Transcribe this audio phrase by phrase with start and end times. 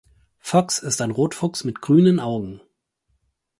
[0.39, 2.59] Fox ist ein Rotfuchs mit grünen Augen.